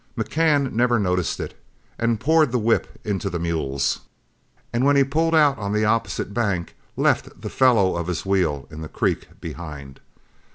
[0.17, 1.55] McCann never noticed it,
[1.99, 3.99] but poured the whip into the mules,
[4.73, 8.67] and when he pulled out on the opposite bank left the felloe of his wheel
[8.71, 9.99] in the creek behind.